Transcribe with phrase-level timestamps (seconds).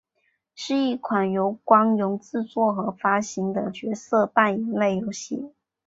[0.55, 5.53] 是一款由光荣制作和发行的角色扮演类游戏。